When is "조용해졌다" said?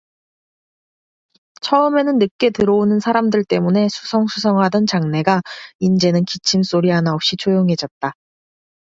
7.37-8.11